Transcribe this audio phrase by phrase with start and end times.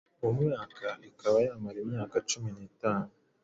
[0.21, 3.11] mu mwaka ikaba yamara imyaka cumi nitanu